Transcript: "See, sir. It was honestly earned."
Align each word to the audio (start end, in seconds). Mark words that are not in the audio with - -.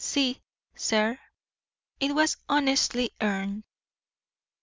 "See, 0.03 0.41
sir. 0.73 1.19
It 1.99 2.15
was 2.15 2.37
honestly 2.49 3.11
earned." 3.21 3.61